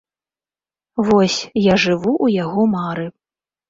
Вось, 1.11 1.37
я 1.71 1.79
жыву 1.87 2.11
ў 2.25 2.27
яго 2.43 2.71
мары. 2.77 3.11